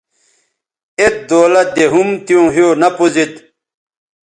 [1.01, 3.33] ایت دولت دے ھُم تیوں ھِیو نہ پوزید